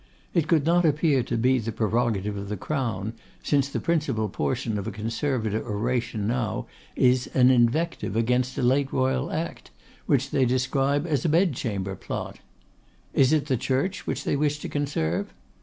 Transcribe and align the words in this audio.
It 0.33 0.51
would 0.51 0.65
not 0.65 0.83
appear 0.83 1.21
to 1.21 1.37
be 1.37 1.59
the 1.59 1.71
prerogative 1.71 2.35
of 2.35 2.49
the 2.49 2.57
Crown, 2.57 3.13
since 3.43 3.69
the 3.69 3.79
principal 3.79 4.29
portion 4.29 4.79
of 4.79 4.87
a 4.87 4.91
Conservative 4.91 5.63
oration 5.63 6.25
now 6.25 6.65
is 6.95 7.27
an 7.35 7.51
invective 7.51 8.15
against 8.15 8.57
a 8.57 8.63
late 8.63 8.91
royal 8.91 9.29
act 9.31 9.69
which 10.07 10.31
they 10.31 10.43
describe 10.45 11.05
as 11.05 11.23
a 11.23 11.29
Bed 11.29 11.53
chamber 11.53 11.95
plot. 11.95 12.39
Is 13.13 13.31
it 13.31 13.45
the 13.45 13.57
Church 13.57 14.07
which 14.07 14.23
they 14.23 14.35
wish 14.35 14.57
to 14.61 14.69
conserve? 14.69 15.31